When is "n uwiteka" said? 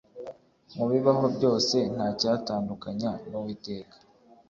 3.29-3.95